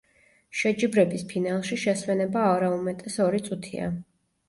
[0.61, 3.97] შეჯიბრების ფინალში შესვენება არაუმეტეს ორი წუთია.